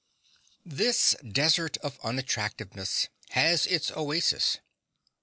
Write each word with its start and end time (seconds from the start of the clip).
This 0.65 1.15
desert 1.23 1.77
of 1.83 1.99
unattractiveness 2.03 3.07
has 3.29 3.67
its 3.67 3.91
oasis. 3.91 4.57